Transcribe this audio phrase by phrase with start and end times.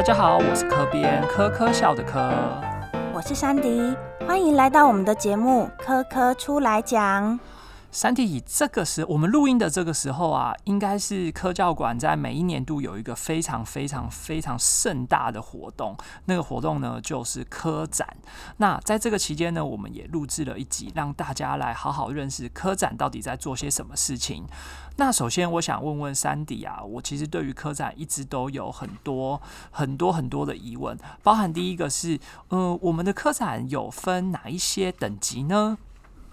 [0.00, 2.32] 大家好，我是科编科科笑的科，
[3.12, 3.94] 我是珊迪，
[4.26, 7.38] 欢迎来到我们的节目《科科出来讲》。
[7.92, 15.96] 三体这个时，我们录音的这个时候啊，应该是科教馆在每一年度有一个非常非常非常盛大的活动。
[16.26, 18.06] 那个活动呢，就是科展。
[18.58, 24.46] 那在这个期间呢，我们也录制了一集，让大家来好好认识科展到底在做些什么事情。
[24.96, 32.20] 那首先，我想问问三迪啊，我其实对于科展一直都有很多很多很多的疑问，包含第一个是，
[32.50, 35.76] 呃，我们的科展有分哪一些等级呢？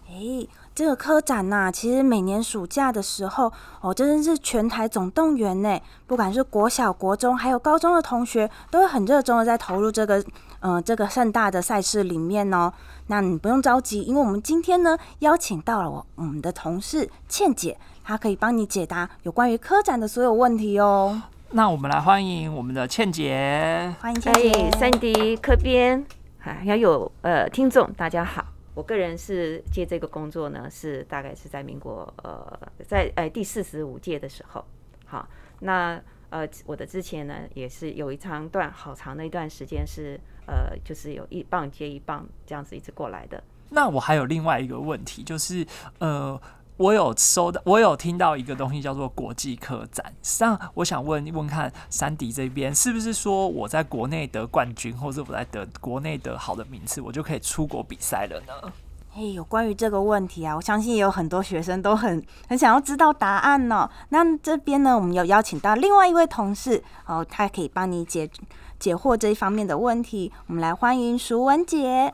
[0.08, 0.48] 诶。
[0.78, 5.80] 这个科展呐，其实每年暑假的时候，哦，真的是全台总动员呢。
[6.06, 10.24] 不管是国小、国中，还有高中的同学，都会很热衷的在投入这个，
[10.60, 12.72] 嗯，这个盛大的赛事里面哦。
[13.08, 21.20] 那你不用着急，因为我们今天呢，邀请到了我我们的同事倩姐，她可以帮你解答有关于科展的所有问题哦。
[21.54, 26.06] 那我们来欢迎我们的倩姐，欢迎倩姐，三 D 科编，
[26.38, 28.46] 还有呃听众，大家好。
[28.78, 34.64] 我个人是接这个工作呢，是大概是在民国呃，在呃第四十五届的时候，
[35.04, 35.28] 好，
[35.62, 43.44] 那呃我的之前呢也是有一长段好长的一段时间是呃就是有一棒接一棒这样子一直过来的。
[43.70, 45.66] 那我还有另外一个问题就是
[45.98, 46.40] 呃。
[46.78, 50.06] 我有收到，我有听到一个东西叫做国际客展。
[50.22, 58.72] 实际上，我想问问看，山迪这边是不是说我在国内得冠军，或者我在得国内得好的名次，我就可以出国比赛了呢？
[59.10, 63.90] 嘿，有关于这个问题啊，我相信也有很多学生都很 很想要知道答案呢。
[64.10, 68.30] 那这边呢，我们有邀请到另外一位同事哦，他可以帮你解
[68.78, 70.32] 解惑这一方面的问题。
[70.46, 72.14] 我们来欢迎淑文姐。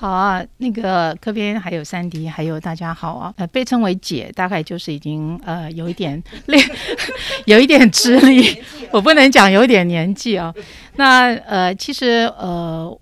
[0.00, 3.34] 好啊，那个科边还有三迪，还有大家好啊。
[3.36, 6.56] 呃，被称为姐，大概就是已经呃有一点累，
[7.46, 8.62] 有一点资历。
[8.92, 10.54] 我不能讲有点年纪啊。
[10.94, 12.96] 那呃，其实呃，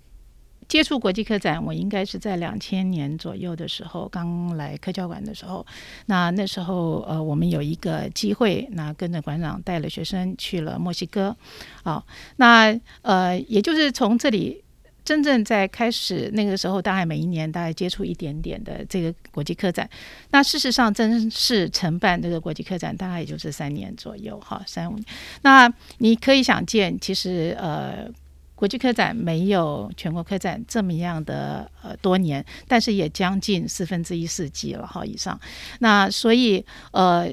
[0.69, 5.67] 接触国际科展，我应该是在两千年左右的时候刚来科教馆的时候。
[6.07, 11.37] 那那时候呃，我们有一个机会，那跟着馆长带了学生去了墨西哥。
[11.85, 14.63] 好，那呃，也就是从这里。
[15.07, 19.89] 真正在开始那个时候，大概每一年大概接触一点点的这个国际客展。
[20.33, 25.05] 那事实上，正式承办这个国际客展，大概也就是三年左右，哈，三五年。
[25.43, 28.11] 那你可以想见，其实呃，
[28.57, 35.41] 国际客展没有全国客展这么样的呃多年，但是也将近四分之一世纪了，哈以上。
[35.79, 37.33] 那所以呃。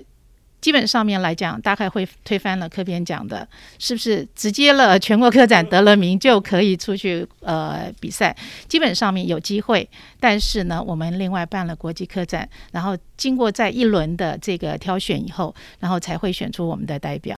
[0.64, 3.46] 基本上面来讲，大概会推翻了科编讲的，
[3.78, 8.34] 是不是直接了全国科展得了名就可以出去呃比赛？
[8.70, 9.86] 基本上面有机会，
[10.22, 17.36] 但是呢，我们另外办了国际科展，然后经过在一轮的这个挑选以后，然后才会选出我们的代表。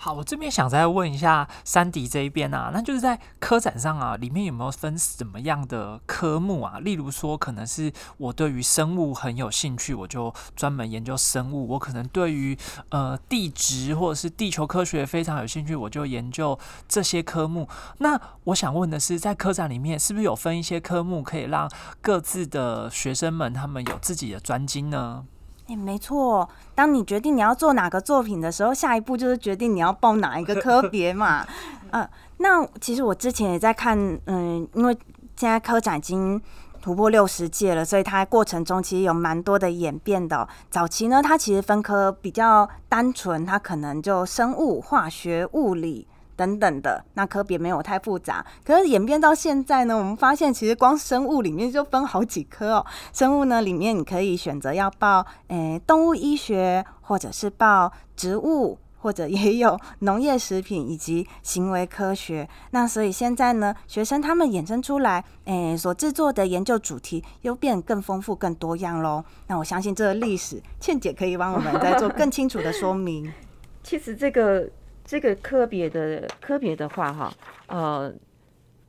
[0.00, 6.78] 好，我这边想再问一下山迪这一边啊，那就是在科展上啊，里面有没有分什么样的科目啊？
[6.78, 12.56] 例如说，可能是我对于生物很有兴趣，我就专门研究生物；我可能对于
[12.90, 16.56] 呃地质或者是地球科学非常有兴趣，我就研究
[16.86, 17.68] 这些科目。
[17.98, 21.68] 那我想问的是，在科展里面是不是有分一些科目，可以让
[22.00, 25.24] 各自的学生们他们有自己的专精呢？
[25.68, 26.48] 哎，没错。
[26.74, 31.46] 当你决定你要做哪个作品的时候，下一步就是决定你要报哪一个科 别嘛。
[31.90, 32.08] 嗯，
[32.38, 34.96] 那其实我之前也在看，嗯，因为
[35.36, 36.40] 现在科展已经
[36.80, 40.48] 突破六十届了，所以它过程中其实有蛮多的演变的。
[40.70, 46.06] 早期呢，它其实分科比较单纯，它可能就生物、化学、物理。
[46.38, 52.86] 等等的，那科别没有太复杂，可是演变到现在呢，我们发现其实光生物里面就分好几科哦。
[53.12, 62.48] 生物呢里面你可以选择要报诶动物医学，或者是报植物，或者也有农业食品以及行为科学。
[62.70, 69.24] 那所以现在呢，学生他们衍生出来诶所制作的研究主题又变更丰富、更多样喽。
[69.48, 73.32] 那我相信这个历史，倩姐可以帮我们再做更清楚的说明。
[73.82, 74.70] 其实这个。
[75.08, 77.32] 这个科别的科别的话，哈，
[77.68, 78.12] 呃，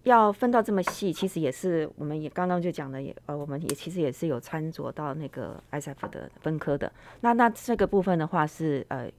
[0.04, 6.92] 要分到这么细，其实也是我们也刚刚就讲的，也呃，我们也其实也是有参着到那个 ISF 的分科的。
[7.22, 9.10] 那那这个部分的话是呃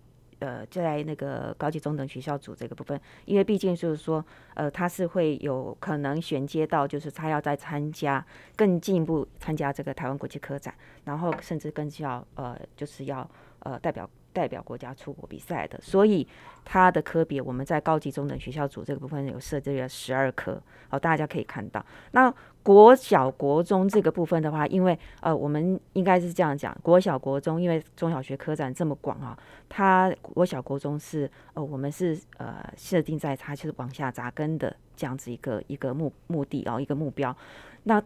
[0.41, 8.23] 呃，在那个高级中等学校组这个部分，因为毕竟就是说，呃，他是会有可能衔接到，就是他要再参加
[8.55, 10.75] 更进一步参加这个台湾国际科展，
[11.05, 13.27] 然后甚至更需要呃，就是要
[13.61, 14.07] 呃代表。
[14.33, 16.27] 代表国家出国比赛的，所以
[16.65, 21.85] 它的科别我们在高级中等学校组这个部分有设置了十二科，好，大家可以看到。
[22.13, 22.33] 那
[22.63, 29.39] 国小、国中这个部分的话，因为呃，我们应该是这样讲，国小、国中，因为中小学科展这么广啊，
[29.69, 37.35] 它国小、国中是呃，我们是呃设定在它就是往下扎根的这样子一个一个目目的哦，一个目标。
[37.85, 38.03] 那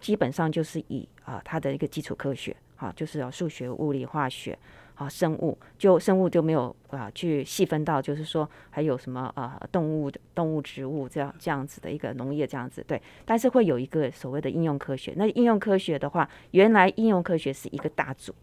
[0.00, 4.58] 基本上就是以啊它的一个基础科学，好，就是要数学、物理、化学。
[4.94, 15.12] 啊，生物就生物就没有啊，去细分到就是说还有什么啊，动物动物、植物这样这样子的一个农业这样子对，但是会有一个所谓的应用科学。
[15.16, 18.34] 那应用科学的话，原来应用科学是一个大组，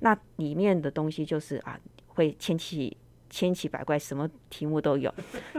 [0.00, 1.78] 那里面的东西就是啊，
[2.08, 2.96] 会牵起。
[3.30, 5.10] 千奇百怪，什么题目都有。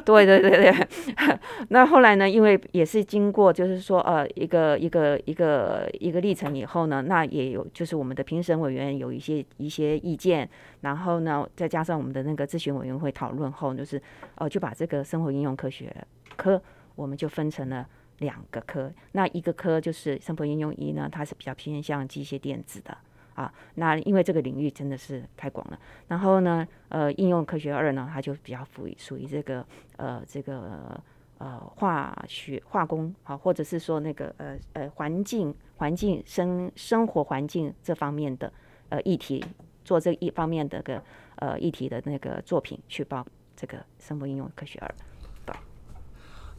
[0.05, 0.87] 对对对对，
[1.69, 2.29] 那后来呢？
[2.29, 10.47] 因为也是经过，就是说呃，一个一个一个一个历程以后呢，那也有就是我们的评审委员有一些一些意见，
[10.81, 14.01] 然后呢，再加上我们的那个咨询委员会讨论后，就是
[14.35, 15.95] 呃，就把这个生活应用科学
[16.35, 16.61] 科，
[16.95, 17.87] 我们就分成了
[18.19, 18.91] 两个科。
[19.13, 22.97] 那一个科就是生活应用一呢，它是比较偏向机械电子的。
[23.33, 29.65] 啊，那因为这个领域真的是太广了，然后呢，呃，应用科学二呢，它就比较属于属于这个
[29.97, 31.01] 呃这个
[31.37, 38.51] 呃化学化工啊，或者是说那个呃呃环境环境生生活环境这方面的
[38.89, 39.43] 呃议题，
[39.83, 41.01] 做这一方面的个
[41.37, 43.25] 呃议题的那个作品去报
[43.55, 44.93] 这个生活应用科学二。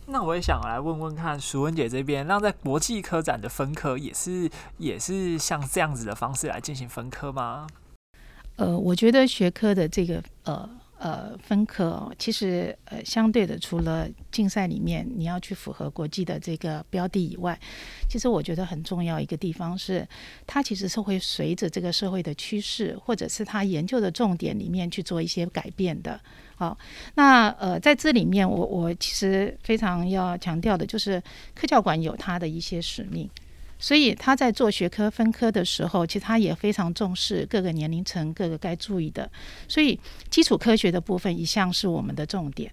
[0.06, 7.66] 那我也想来问问看，淑文姐这边，让在国际科展的分科也是也是像这样子的方式来进行分科吗？
[8.56, 10.68] 呃，我觉得学科的这个呃。
[11.02, 17.58] 呃，分科其实呃，相对的，除了竞赛里面你要去符合国际的这个标的以外，
[18.08, 20.06] 其实我觉得很重要一个地方是，
[20.46, 26.20] 它其实是会随着这个社会的趋势，或者是他研究的重点里面去做一些改变的。
[26.62, 26.78] 好，
[27.16, 31.20] 那呃，在这里面，我我其实非常要强调的就是，
[31.56, 33.28] 科教馆有它的一些使命。
[33.80, 39.28] 所以他在做学科分科的时候，其实他也非常重视各个年龄层各个该注意的。
[39.66, 39.98] 所以
[40.30, 42.70] 基础科学的部分一向是我们的重点。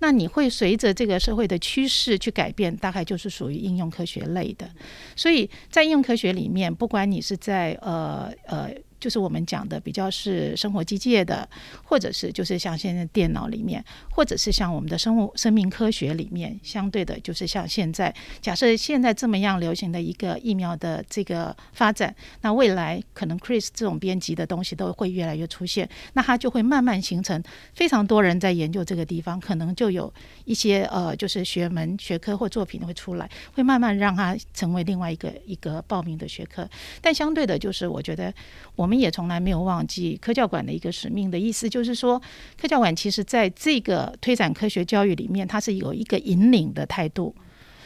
[0.00, 4.68] 那你会随着这个社会的趋势去改变，大概就是属于应用科学类的。
[5.14, 8.68] 所以在应用科学里面，不管你是在呃呃。
[9.00, 11.48] 就是我们讲的比较是生活机械的，
[11.84, 27.40] 或者是就是像现在电脑里面，或者是像我们的生物生命科学里面，相对的，就是像现在假设现在这么样流行的一个疫苗的这个发展，那未来可能 Chris 这种编辑的东西都会越来越出现，那它就会慢慢形成
[27.74, 30.12] 非常多人在研究这个地方，可能就有
[30.44, 36.68] 一些呃就是学门学科或作品会出来，会慢慢让它成为另外一个一个报名的学科，
[37.00, 38.34] 但相对的，就是我觉得
[38.74, 38.87] 我。
[38.88, 42.18] 我们也从来没有忘记科教馆的一个使命的意思，就是说，
[42.58, 47.34] 科教馆其实在这个推展科学教育里面，它是有一个引领的态度。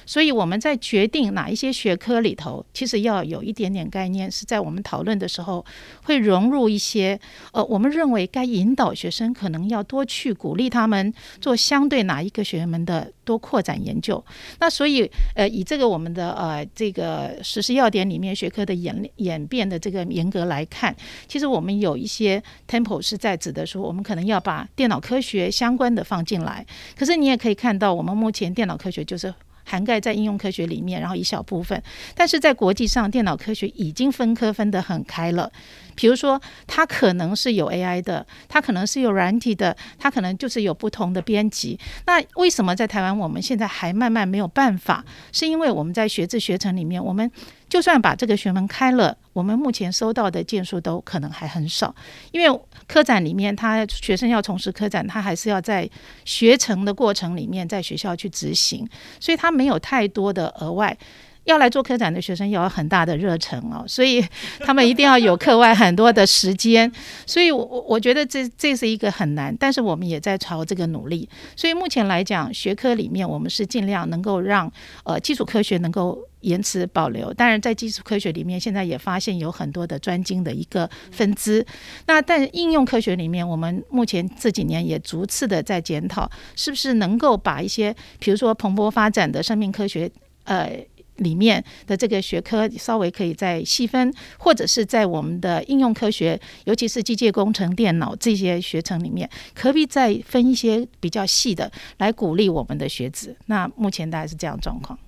[0.06, 5.64] 所以我们在决定哪一些学科里头，其实要有一点点概念，是在我们讨论的时候
[6.04, 7.18] 会融入一些
[7.52, 14.22] 呃，我们认为该引导学生可能要多去鼓励他们做相对哪一个学门的多扩展研究。
[14.58, 20.94] 那所以呃，以这个我们的呃这个实施要点里面学科的演演变的这个严格来看，
[21.26, 26.66] 其实我们有一些 temple 是在指的说，我们可能要把电脑科学相关的放进来。
[26.96, 29.32] 可是你也可以看到，我们目前电脑科学就是。
[29.64, 31.82] 涵盖在应用科学里面，然后一小部分，
[32.14, 35.50] 但是在国际上，电脑科学已经分科分得很开了。
[35.94, 41.78] 比如说，它可能是有 AI 的，它可能是有软体的，它可能就是有不同的编辑。
[42.06, 45.04] 那为什么在台湾我们现在还慢慢没有办法？
[45.32, 47.30] 是因为我们在学制学程里面，我们
[47.68, 51.94] 就算把这个学门开了，我们目前收到的件数都可能还很少。
[52.30, 55.88] 因为科展里面，他学生要从事科展，他还是要在
[56.24, 58.88] 学程的过程里面在学校去执行，
[59.20, 60.96] 所以他没有太多的额外。
[61.44, 64.24] 要来做科展的学生要有很大的热忱哦，所以
[64.60, 66.88] 他们一定要有课外很多的时间，
[67.26, 71.28] 所以我我我觉得这这是一个很难，但是我们也在朝这个努力。
[71.56, 74.72] 所以目前来讲，学科里面我们是尽量能够让
[75.02, 81.66] 呃基础科学能够延迟保留，当然在基础科学里面现在也发现有很多的专精的一个分支。
[82.06, 90.10] 那但应用科学里面，我们目前这几年也逐次的在检讨，是不是能够把一些比如说蓬勃发展的生命科学
[90.44, 90.70] 呃。
[91.16, 103.36] 里面的这个学科稍微可以再细分，或者是在我们的应用科学，尤其是机械工程、电脑这些学程里面，可不可以再分一些比较细的，来鼓励我们的学子？
[103.46, 104.98] 那目前大概是这样状况。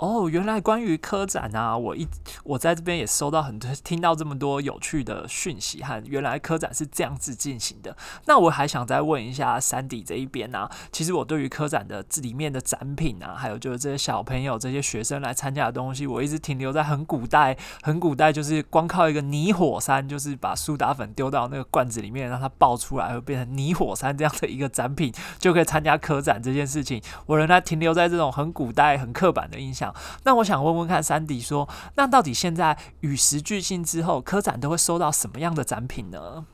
[0.00, 2.08] 哦，原来关于科展啊，我一
[2.42, 7.94] 我在这边也收到很多，听到这么多有趣的讯息和原来科展是这样子进行的。
[8.24, 27.02] 那我还想再问一下山底这一边呢，其实我对于科展的里面的展品啊，还有就是这些小朋友、这些学生来参加的东西，我一直停留在很古代、很古代，就是光靠一个泥火山，就是把苏打粉丢到那个罐子里面，让它爆出来，会变成泥火山这样的一个展品，就可以参加科展这件事情。
[27.26, 29.89] 我仍然停留在这种很古代、很刻板的印象。
[30.24, 36.44] 那我想问问看，山迪说，那到底现在与时俱进之后，科展都会收到什么样的展品呢？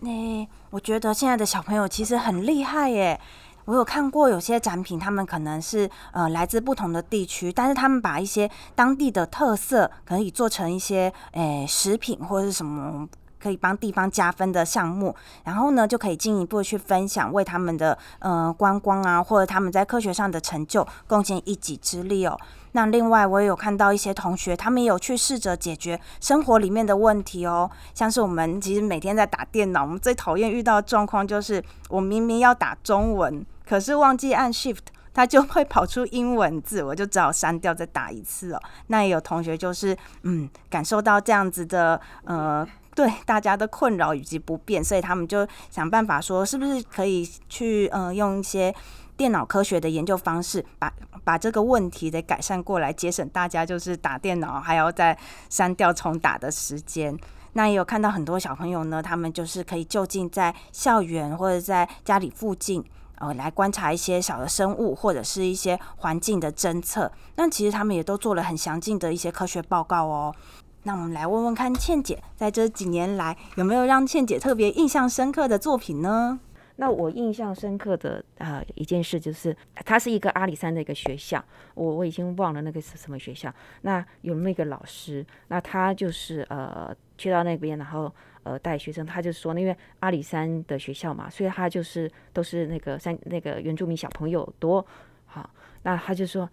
[0.00, 3.20] 那我觉得现在的小朋友其实很厉害耶。
[3.64, 13.08] 我有看过有些展品，他们可能是呃来自不同的地区，但是他们把一些当地的特色可以做成一些诶食品或者是什么。
[13.36, 22.40] 可以帮地方加分的项目，然后呢，就可以进一步去分享，为他们的呃观光啊，或者他们在科学上的成就贡献一己之力哦。
[22.76, 27.70] 那另外，我也有看到一些同学，他们也有去试着解决生活里面的问题哦。
[27.94, 38.60] 像是我们其实每天在打电脑，我们最讨厌遇到的状况就是，我明明要打中文，可是忘记按 Shift，它就会跑出英文字，我就只好删掉再打一次哦。
[38.88, 42.66] 那也有同学就是嗯，感受到这样子的呃。
[42.96, 48.72] 对大家的困扰以及不便，所以他们就想办法说，是不是可以去呃用一些
[49.16, 50.92] 电脑科学的研究方式，把
[51.22, 55.16] 把这个问题给改善过来，节省大家就是打电脑还要再
[55.48, 57.16] 删掉重打的时间。
[57.54, 62.84] 那也有看到很多小朋友呢，他们就是可以就近在校园或者在家里附近，
[63.18, 67.12] 呃，来观察一些小的生物或者是一些环境的侦测。
[67.36, 70.34] 那其实他们也都做了很详尽的一些科学报告哦。
[70.82, 76.40] 那我们来问问看，倩姐在这几年来有没有让倩姐特别印象深刻的作品呢？
[76.76, 83.52] 那我印象深刻的啊一件事就是，它是一个阿里山的一个学校，我我已经忘了那个是什么学校。
[83.82, 88.12] 那有那个老师，那他就是呃去到那边，然后
[88.42, 94.84] 呃带学生，他就说，因为阿里山的学校嘛，所以他就是都是那个山那个原住民小朋友多，
[95.26, 95.48] 好，
[95.84, 96.50] 那他就说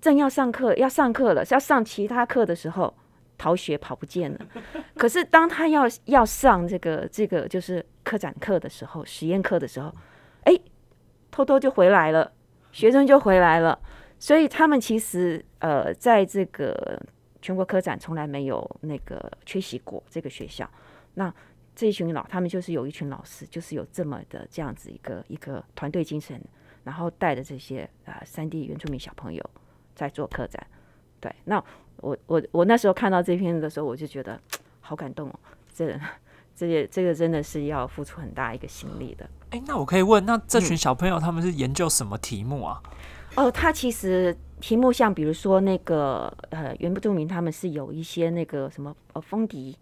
[0.00, 2.92] 正要上课要上课了，要上其他课的时候。
[3.38, 4.38] 逃学跑不见了，
[4.96, 9.90] 可是当他要要上这个这个就是科展课的时候，实验课的时候，
[10.42, 10.58] 哎，
[11.30, 12.32] 偷偷就回来了，
[12.72, 13.78] 学生就回来了，
[14.18, 17.00] 所以他们其实呃，在这个
[17.40, 20.68] 全国科展从来没有那个缺席过这个学校。
[21.14, 21.32] 那
[21.76, 26.42] 这一群老，他们就是有一群老师，就是有这么的这样子一个一个团队精神，
[26.82, 29.50] 然后带着这些啊三 D 原住民小朋友
[29.94, 30.66] 在做科展。
[31.20, 31.62] 对，那。
[32.00, 34.40] 我我我那时候看到这篇的时候，我就觉得
[34.80, 35.34] 好感动哦，
[35.74, 35.98] 这
[36.54, 39.28] 这些这个真的是要付出很大一个心力的。
[39.50, 42.80] 哎，那我可以问，那这群小朋友他们是研究什么题目啊？
[43.34, 49.76] 哦，他其实题目像比如说那个呃原不著名，他们是有一些那个什么呃风笛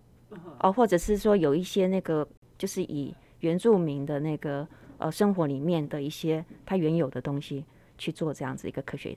[0.61, 2.27] 哦，或者是说有一些那个
[2.57, 4.67] 就是以原住民的那个
[4.97, 7.63] 呃生活里面的一些他原有的东西
[7.99, 9.15] 去做这样子一个科学。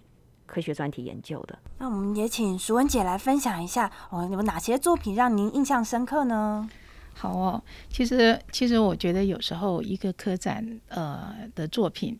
[0.49, 6.67] 科学专题研究的，那我们也请淑文姐来分享一下哦，有哪些作品让您印象深刻呢？
[7.13, 12.17] 好哦，其实其实我觉得有时候一个科展呃的作品，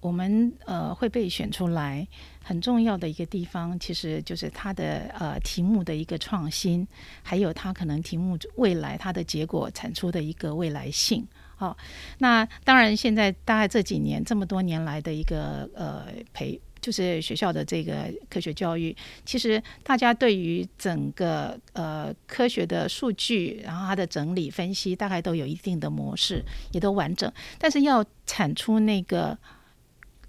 [0.00, 2.06] 我们呃会被选出来，
[2.44, 6.86] 很重要的一个地方，其实就是它的呃题目的一个创新，
[7.24, 11.26] 还有它可能题目未来它的结果产出的一个未来性。
[11.56, 11.76] 好，
[12.18, 16.60] 那当然现在大概这几年这么多年来的一个呃培。
[16.84, 27.32] 就是学校的这个科学教育，其实大家对于整个呃科学的数据，然后它的整理分析，大概都有一定的模式，也都完整。
[27.58, 29.38] 但是要产出那个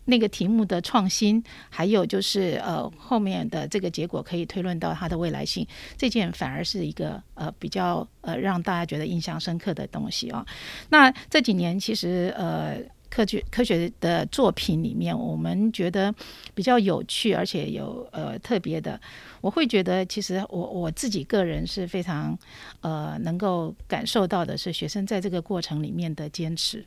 [0.06, 10.46] 那个题目的创新，还有就是呃后面的这个结果可以推论到它的未来性，这件反而是一个呃比较呃让大家觉得印象深刻的东西啊。
[10.90, 12.78] 那这几年其实呃。
[13.16, 16.14] 科学科学的作品里面，我们觉得
[16.54, 19.00] 比较有趣，而且有呃特别的。
[19.40, 22.38] 我会觉得，其实我我自己个人是非常
[22.82, 26.84] 呃能够感受到的是，学生在这个过程里面的坚持，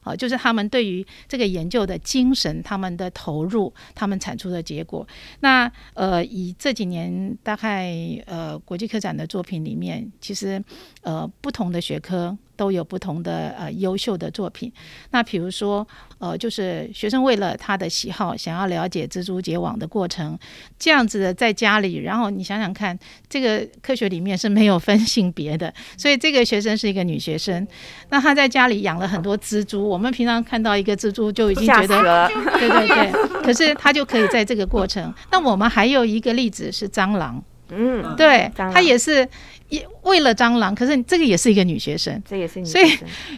[0.00, 5.06] 啊，就是他们对于这个研究的精神，他们的投入，他们产出的结果。
[5.40, 7.94] 那呃，以这几年大概
[8.24, 10.64] 呃国际科展的作品里面，其实
[11.02, 12.38] 呃不同的学科。
[12.58, 14.70] 都有不同的呃优秀的作品。
[15.12, 15.86] 那比如说，
[16.18, 20.36] 呃，就是学生为了他的喜好，想要了解蜘蛛结网的过程，
[20.76, 22.98] 这样子的在家里，然后你想想看，
[23.28, 27.64] 这个科学里面是没有分性别的，所以这个学生是一个女学生，
[28.08, 29.88] 那她在家里养了很多蜘蛛。
[29.88, 33.12] 我们平常看到一个蜘蛛就已经觉得，对对对，
[33.44, 35.14] 可是她就可以在这个过程。
[35.30, 37.40] 那我们还有一个例子是蟑螂。
[37.70, 39.28] 嗯，对，她也是
[39.68, 42.86] 也为了蟑螂，可是这个也是一个女学生，这也是女所以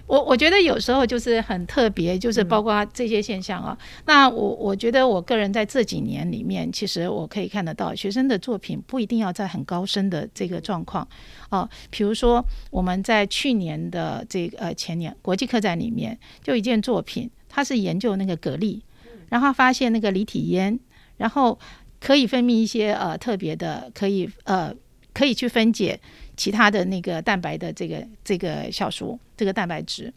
[0.07, 3.77] 我我觉得有时候就是很特别，就是包括这些现象啊。
[4.07, 11.07] 那我我觉得我个人在这几年里面，其实我可以看得到学生的作品不一定要在很高深的这个状况
[11.49, 11.69] 哦。
[11.91, 18.81] 比如说我们在去年的这个呃前年国际客展里面，就一件作品，它是研究那个蛤蜊，
[19.29, 20.79] 然后发现那个离体烟，
[21.17, 21.59] 然后。
[22.01, 24.75] 可以分泌一些呃特别的，可以呃
[25.13, 26.01] 可以去分解
[26.37, 30.13] 其他的那个蛋白的这个这个酵素，这个蛋白质。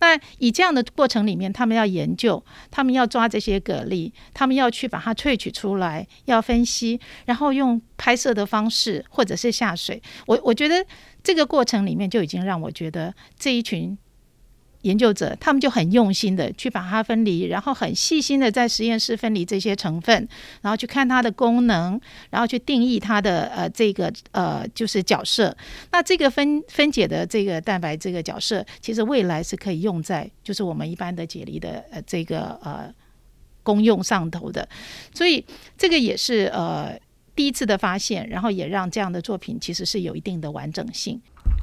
[0.00, 10.02] 那以这样的过程里面，他们要研究，他们要抓这些蛤蜊，他们要去把它萃取出来，要分析，然后用拍摄的方式或者是下水。
[10.26, 10.84] 我我觉得
[11.22, 13.96] 这个过程里面就已经让我觉得这一群。
[14.82, 20.28] 研究者他们就很用心的去把它分离，然后很细心的在实验室分离这些成分，
[20.62, 25.56] 然后去看它的功能，然后去定义它的呃这个呃就是角色。
[25.90, 32.92] 那这个分分解的这个蛋白这个角色，其实未来是可以用在就是我们一般的解离的呃这个呃
[33.62, 34.68] 功用上头的。
[35.12, 35.44] 所以
[35.76, 36.96] 这个也是呃
[37.34, 41.20] 第一次的发现，然后也让这样的作品其实是有一定的完整性。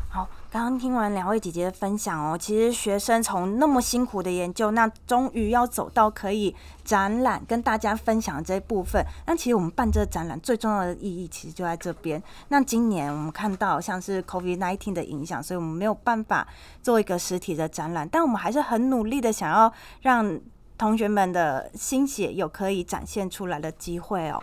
[0.09, 9.05] 好，刚刚听完两位姐姐的分享哦，其实学生从那么辛苦的研究，那终于要走到可以展览跟大家分享这一部分。
[9.25, 12.23] 那其实我们办这个展览最重要的意义，其实就在这边。
[12.47, 16.47] 那今年我们看到像是 COVID-19 的影响，所以我们没有办法
[16.81, 19.69] 做一个实体的展览，但我们还是很努力的想要
[20.03, 20.39] 让
[20.77, 24.41] 同学们的心血有可以展现出来的机会哦。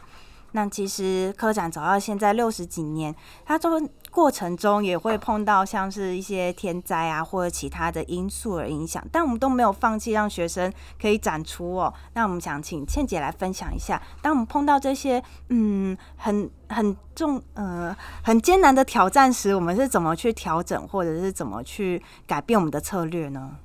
[0.54, 3.14] 那其实科展走到现在六十几年，
[3.47, 11.92] 它中过程中也会碰到像是一些天灾啊或者其他的因素而影响，但我们都没有放弃让学生可以展出哦。
[12.12, 23.57] 那我们想请倩姐来分享一下，当我们碰到这些嗯很很重呃很艰难的挑战时，我们是怎么去调整或者是怎么去改变我们的策略呢？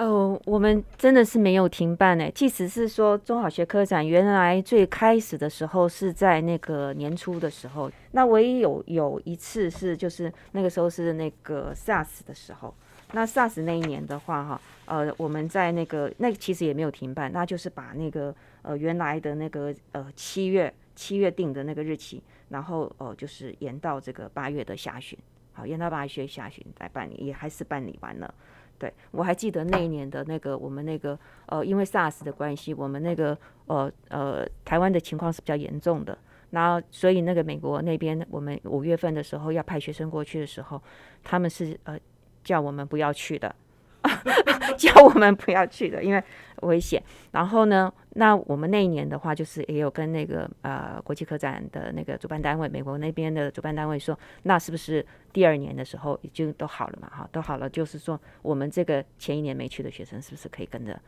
[0.00, 2.30] 哦，我们真的是没有停办呢。
[2.34, 12.74] 即使是说中小学科展，原来最开始的时候是在那个年初的时候，那唯一有有一次是就是那个时候是那个 SARS 的时候。
[13.12, 25.18] 那 SARS 那一年的话，哈，呃，我们在那个那其实也没有停办，那就是把那个呃原来的那个呃七月七月定的那个日期，然后呃就是延到这个八月的下旬，
[25.52, 28.32] 好，延到八月下旬来办理，也还是办理完了。
[28.80, 31.16] 对，我还记得那一年的那个我们那个
[31.46, 36.16] 呃，因为 SARS 的关系，我们那个呃呃台湾的情况是比较严重的，
[36.48, 40.82] 然后所以那个美国那边，我们五月份的时候要派学生过去的时候，
[41.22, 41.98] 他们是呃
[42.42, 43.54] 叫我们不要去的，
[44.78, 46.24] 叫我们不要去的，因为
[46.62, 47.02] 危险。
[47.32, 55.04] 然后呢，那我们那一年的话，就是也有跟那个呃国际科展的那个主办单位，美国那边的主办单位说，那是不是？
[55.32, 57.70] 第二年的时候已经都好了嘛，哈，都好了。
[57.70, 61.00] 就是说，我们这个前一年没去的学生，是不是可以跟着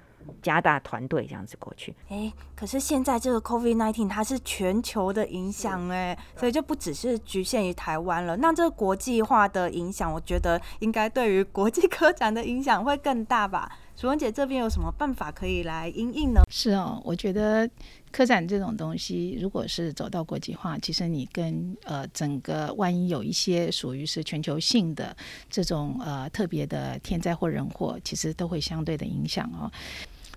[0.43, 1.95] 加大团队这样子过去？
[2.09, 8.37] 哎，可是现在这个 COVID nineteen 它是全球的影响，哎，所以就不只是局限于台湾了。
[8.37, 13.71] 那这个国际化的影响，我觉得应该对于国际科展的影响会更大吧？
[13.95, 16.41] 楚文姐这边有什么办法可以来应应呢？
[16.51, 17.69] 是哦，我觉得。
[18.11, 25.17] 科展这种东西，如果是走到国际化，其实你跟呃整个万一有一些属于是全球性的
[25.49, 29.73] 这种呃特别的天灾或人祸，其实都会相对的影响哦。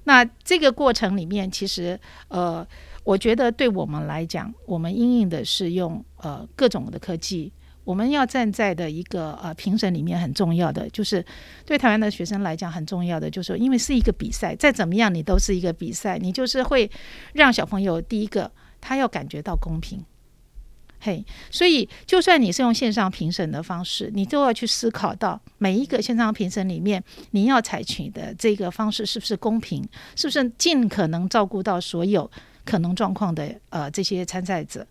[0.06, 2.66] 那这个过程里面，其实呃，
[3.04, 7.52] 我觉得对我们来讲，我们应用的是用呃各种的科技。
[7.84, 11.24] 我们要站在的一个呃评审里面很重要的，就是
[11.68, 16.90] 对台湾的学生来讲很重要的，就是因为是一个比赛，再怎么样你都是一个比赛，你就是会
[17.34, 20.04] 让小朋友第一个他要感觉到公平，
[21.06, 32.28] 嘿，所以就算你是用线上评审的方式，你都要去思考到每一个线上评审里面你要采取的这个方式是不是公平，是不是尽可能照顾到所有
[32.64, 34.84] 可能状况的呃这些参赛者。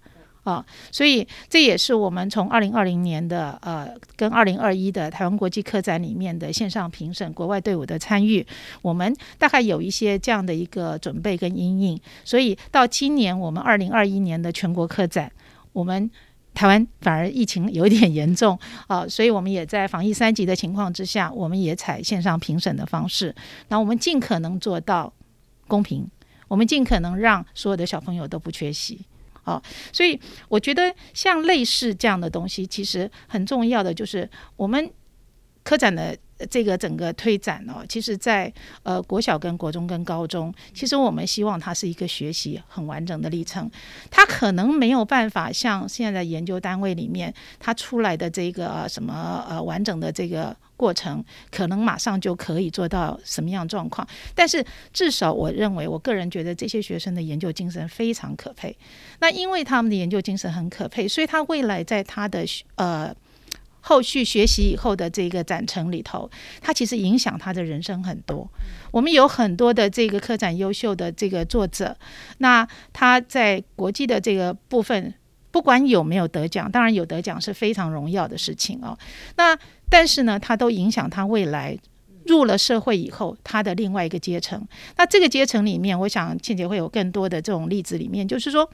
[0.44, 8.46] 啊，所以这也是我们从二零二零年的呃，跟二零二一的台湾国际客展里面的线上评审，国外队伍的参与，
[8.82, 11.98] 我们大概有一些这样的一个准备跟阴影。
[12.24, 15.32] 所以到今年我们二零二一年的全国客展，
[15.74, 16.10] 我们
[16.54, 18.58] 台湾反而疫情有点严重
[18.88, 23.34] 啊，所以我们也在防疫三级的情况之下，我们也采线上评审的方式，
[23.68, 25.12] 那我们尽可能做到
[25.68, 26.08] 公平，
[26.48, 28.98] 我们尽可能让所有的小朋友都不缺席。
[29.44, 34.90] 哦，所以我觉得像类似这样的东西，其实很重要的就是我们
[35.62, 36.16] 科展的。
[36.50, 43.70] 这个整个推展哦，其实，在呃国小跟国中跟高中，其实我们希望它是一个学习很完整的历程。
[44.10, 54.06] 它可能没有办法像现在研究单位里面，它出来的这个什么呃完整的这个过程，可能马上就可以做到什么样状况。
[54.34, 58.76] 但是至少我认为，我个人觉得这些学生的研究精神非常可佩。
[59.20, 62.44] 那因为他们的研究精神很可佩，所以他未来在他的
[62.74, 63.14] 呃。
[63.86, 66.30] 后续学习以后的这个展成里头，
[66.62, 68.50] 他其实影响他的人生很多。
[68.90, 71.94] 我们有很多的这个科展优秀的这个作者，
[72.38, 75.12] 那他在国际的这个部分，
[75.50, 78.98] 不管有没有得奖，当然有得奖是非常荣耀的事情哦。
[79.36, 79.54] 那
[79.90, 81.78] 但是呢，他都影响他未来
[82.24, 84.66] 入了社会以后他的另外一个阶层。
[84.96, 88.70] 那这个阶层里面，我想倩姐会有更多的这种例子，里面就是说，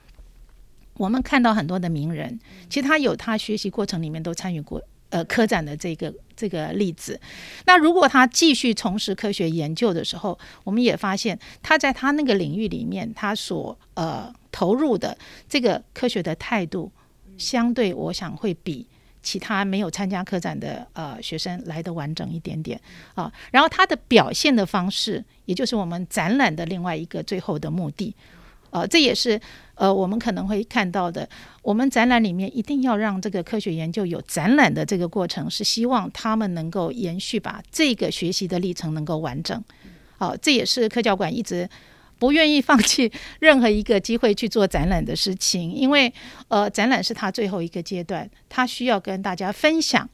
[0.98, 4.80] 我们看到很多的名人，其实他有他学习过程里面都参与过。
[5.10, 7.20] 呃，科展的这个这个例子，
[7.66, 15.18] 那如果他继续从事科学研究的时候，我们也发现他在他那个领域里面，他所呃投入的
[15.48, 16.92] 这个科学的态度，
[17.36, 18.86] 相对我想会比
[19.20, 22.80] 其他没有参加科展的呃学生来的完整一点点
[23.16, 23.32] 啊。
[23.50, 28.14] 然后他的表现的方式，也就是我们展览的另外一个最后的目的。
[28.70, 29.40] 呃，这也是
[29.80, 31.26] 呃，我们可能会看到的。
[31.62, 39.64] 我们展览里面一定要让这个科学研究有展览的这个过程，是希望他们能够延续把这个学习的历程能够完整。
[40.18, 41.66] 好，这也是科教馆一直
[42.18, 46.12] 不愿意放弃 任何一个机会去做展览的事情，因为
[46.48, 50.06] 呃，展览是他最后一个阶段，他需要跟大家分享，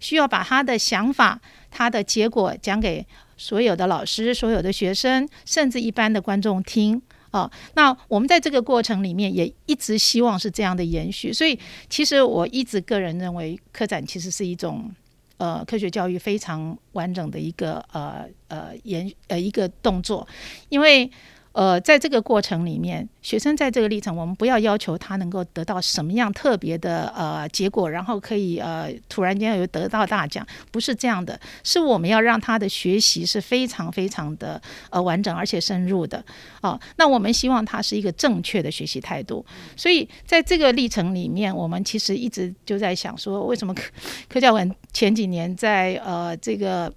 [0.00, 3.06] 需要把他的想法、他的结果讲给
[3.36, 7.00] 所有的老师、所有的学生，甚至一般的观众听。
[7.32, 14.90] 哦，那我们在这个过程里面也一直希望是这样的延续，所以其实我一直个人认为，科展其实是一种
[15.38, 20.26] 呃科学教育非常完整的一个呃呃延呃一个动作，
[20.68, 21.10] 因为。
[21.52, 36.24] 呃，在这个过程里面，学生在这个历程，我们不要要求他能够得到什么样特别的呃结果，然后可以呃突然间又得到大奖，不是这样的，是我们要让他的学习是非常非常的呃完整而且深入的
[36.62, 36.80] 哦。
[36.96, 39.44] 那我们希望他是一个正确的学习态度，
[39.76, 43.82] 所以在这个历程里面，我们其实一直就在想说，为什么科
[44.28, 46.90] 科教文前几年在呃这个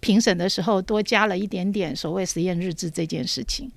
[0.00, 3.70] 评审的时候多加了一点点所谓实验日志这件事情。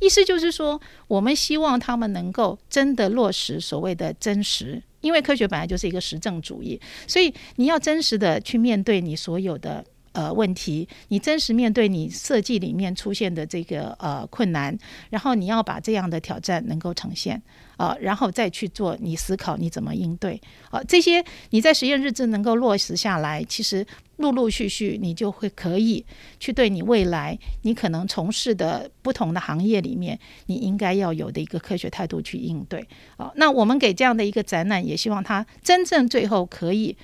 [0.00, 14.76] 意思就是说，我们希望他们能够真的落实所谓的真实，因为科学本来就是一个实证主义，所以你要真实的去面对你所有的呃问题，你真实面对你设计里面出现的这个呃困难，
[15.10, 17.40] 然后你要把这样的挑战能够呈现
[17.76, 23.86] 啊，然后再去做你思考你怎么应对啊，这些你在实验日志能够落实下来，其实。
[24.20, 26.04] 陆陆续续，你就会可以
[26.38, 32.86] 去对你未来你可能从事的不同的行业里面，你应该要有的一个科学态度去应对。
[33.16, 36.94] 好，那我们给这样的一个展览，也希望它真正最后可以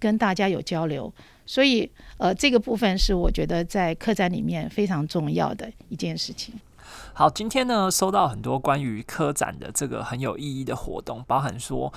[0.00, 1.14] 跟大家有交流。
[1.46, 6.54] 所以，呃，这个部分是我觉得在客展里面非常重要的一件事情。
[7.14, 11.92] 好，今天呢，收到很多关于科展的这个很有意义的活动，包含说。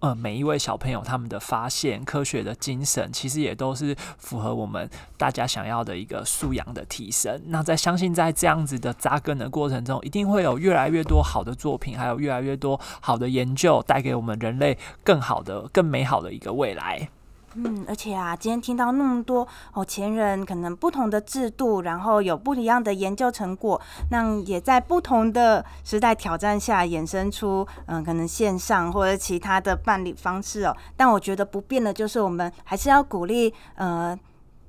[0.00, 4.86] 呃，每一位小朋友他们的发现、科学的精神，其实也都是符合我们
[5.16, 7.40] 大家想要的一个素养的提升。
[7.46, 17.08] 那在相信在这样子的扎根的过程中，一定会有越来越多好的作品，还有越来越多好的研究，带给我们人类更好的、更美好的一个未来。
[17.56, 30.76] 嗯，而且啊，今天听到那么多哦，前人可能不同的制度，然后有不一样的研究成果，那也在不同的时代挑战下衍生出嗯，可能线上或者其他的办理方式哦。
[30.96, 34.18] 但我觉得不变的就是，我们还是要鼓励呃，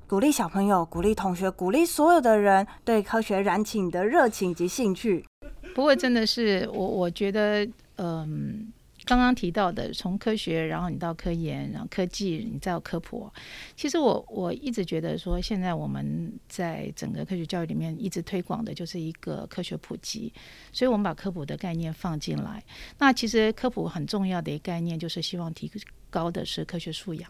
[0.07, 5.25] 鼓励小朋友，鼓励同学，鼓励所有的人对科学燃起你的热情及兴趣。
[5.73, 7.67] 不过真的是我，我觉得
[7.97, 8.71] 嗯。
[9.05, 13.31] 刚刚提到的，从科学，然后你到科研，然后科技，你再到科普。
[13.75, 20.33] 其实我我一直觉得说，现在我们在整个科学教育里面一直推广的就是一个科学普及，
[20.73, 22.63] 所以我们把科普的概念放进来。
[22.97, 25.71] 那其实科普很重要的一个概念就是希望提
[26.09, 27.29] 高的是科学素养。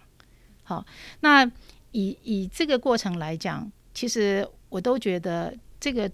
[0.63, 0.85] 好，
[1.19, 1.45] 那
[1.91, 6.09] 以以这个过程来讲，其实我都觉得这个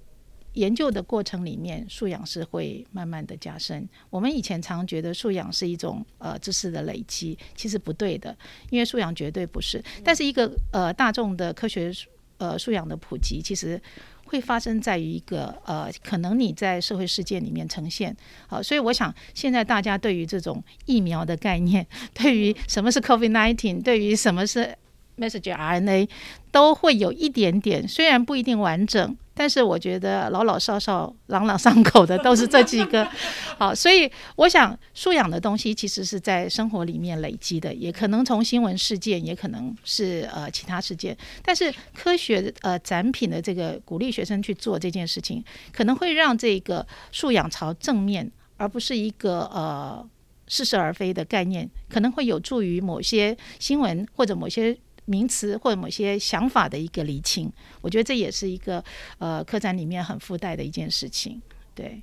[0.53, 3.87] 研究的过程里面，素养是会慢慢的加深。
[4.09, 8.35] 我们以前常觉得素养是一种呃知识的累积，其实不对的，
[8.69, 9.81] 因为素养绝对不是。
[10.03, 11.91] 但是一个呃大众的科学
[12.37, 13.81] 呃素养的普及，其实
[14.25, 18.13] 会发生在于一个呃可能你在社会事件里面呈现。
[18.47, 24.75] 好，所以我想现在大家对于这种疫苗的概念，对于什么是 COVID-19，对于什么是
[25.17, 26.09] messenger RNA，
[26.51, 29.15] 都会有一点点，虽然不一定完整。
[29.33, 33.07] 但是我觉得老老少少、朗朗上口的都是这几个，
[33.57, 41.17] 好，所以我想素养的东西其实是在生活里面累积的，也可能从新闻事件，也可能是呃其他事件。
[41.41, 50.05] 但是科学呃展品的这个鼓励学生去做这件事情，可能会让这个素养朝正面，而不是一个呃
[50.47, 54.77] 似是而非的概念，可能会有助于某些新闻或者某些。
[55.05, 58.83] 名词或者某些想法的一个厘清，我觉得这也是一个
[59.17, 61.41] 呃客栈里面很附带的一件事情。
[61.73, 62.01] 对，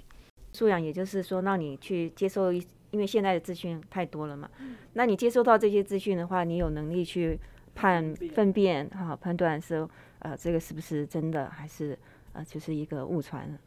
[0.53, 4.51] 素养也就是说，让你去接受一，因为现在的资讯太多了嘛，
[4.95, 7.39] 那你接收到这些资讯的话，你有能力去
[7.75, 11.97] 判分辨哈，判断说呃这个是不是真的，还是
[12.33, 13.59] 呃就是一个误传。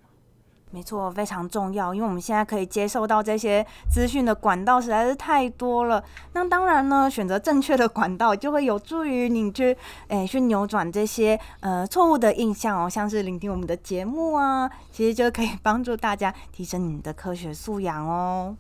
[0.72, 6.02] 没错，非常重要，因为我们现在可以接受到这些资讯的管道实在是太多了。
[6.34, 12.90] 那当然呢，选择正确的管道就会有助于你去，诶，去扭转这些呃错误的印象哦。
[12.90, 18.56] 像是聆听我们的节目啊，其实就可以帮助大家提升你的科学素养哦。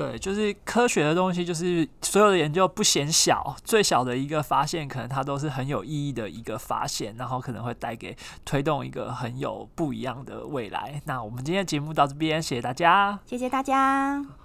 [0.00, 11.02] 对，就是科学的东西，就是所有的研究不嫌小，最小的一个发现，可能它都是很有意义的一个发现，然后可能会带给推动一个很有不一样的未来。
[11.04, 14.39] 那我们今天节目到这边，谢谢大家，谢谢大家。